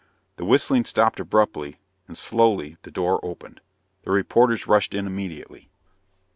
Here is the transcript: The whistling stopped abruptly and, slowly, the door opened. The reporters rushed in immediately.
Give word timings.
The 0.37 0.45
whistling 0.45 0.85
stopped 0.85 1.19
abruptly 1.19 1.77
and, 2.07 2.17
slowly, 2.17 2.77
the 2.81 2.89
door 2.89 3.19
opened. 3.23 3.61
The 4.01 4.09
reporters 4.09 4.65
rushed 4.65 4.95
in 4.95 5.05
immediately. 5.05 5.69